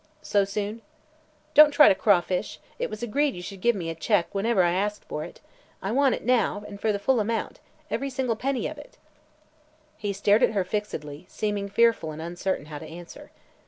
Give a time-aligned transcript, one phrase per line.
[0.23, 0.81] "So soon?"
[1.53, 4.71] "Don't try to crawfish; it was agreed you should give me a check whenever I
[4.71, 5.41] asked for it.
[5.79, 7.59] I want it now, and for the full amount
[7.91, 8.97] every single penny of it!"
[9.97, 13.29] He stared at her fixedly, seeming fearful and uncertain how to answer.